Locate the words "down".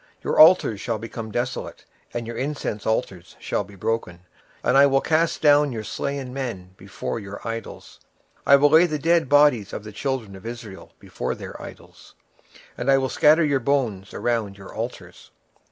5.43-5.71